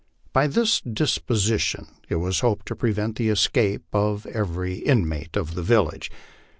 By 0.33 0.47
this 0.47 0.81
disposition 0.81 1.85
.it 2.09 2.15
was 2.15 2.39
hoped 2.39 2.65
to 2.69 2.75
prevent 2.75 3.17
the 3.17 3.29
escape 3.29 3.83
of 3.93 4.25
every 4.25 4.77
inmate 4.79 5.37
of 5.37 5.53
the 5.53 5.61
village. 5.61 6.09